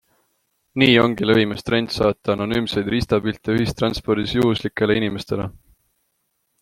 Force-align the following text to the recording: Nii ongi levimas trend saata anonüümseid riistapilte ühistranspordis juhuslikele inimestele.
Nii 0.83 0.93
ongi 1.01 1.27
levimas 1.31 1.61
trend 1.67 1.93
saata 1.97 2.33
anonüümseid 2.35 2.89
riistapilte 2.95 3.59
ühistranspordis 3.59 4.35
juhuslikele 4.39 4.97
inimestele. 5.03 5.47